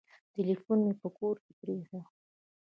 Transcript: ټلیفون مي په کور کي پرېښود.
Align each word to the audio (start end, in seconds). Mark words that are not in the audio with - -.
ټلیفون 0.33 0.79
مي 0.85 0.93
په 1.01 1.07
کور 1.17 1.35
کي 1.43 1.51
پرېښود. 1.59 2.05